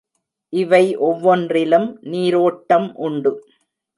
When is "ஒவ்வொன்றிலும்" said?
0.99-1.99